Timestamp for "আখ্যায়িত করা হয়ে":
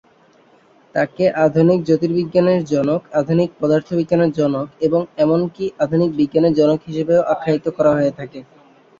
7.33-8.13